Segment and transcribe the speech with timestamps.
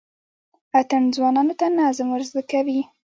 [0.79, 2.79] اتڼ ځوانانو ته نظم ور زده کوي.